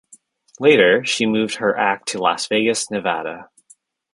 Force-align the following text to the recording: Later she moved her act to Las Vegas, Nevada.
Later 0.59 1.05
she 1.05 1.27
moved 1.27 1.57
her 1.57 1.77
act 1.77 2.07
to 2.07 2.17
Las 2.17 2.47
Vegas, 2.47 2.89
Nevada. 2.89 3.51